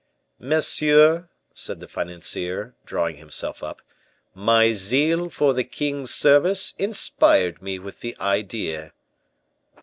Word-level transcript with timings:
"Monsieur," 0.39 1.29
said 1.53 1.79
the 1.79 1.87
financier, 1.87 2.73
drawing 2.87 3.17
himself 3.17 3.61
up, 3.61 3.83
"my 4.33 4.71
zeal 4.71 5.29
for 5.29 5.53
the 5.53 5.63
king's 5.63 6.11
service 6.11 6.73
inspired 6.79 7.61
me 7.61 7.77
with 7.77 7.99
the 7.99 8.17
idea." 8.19 8.93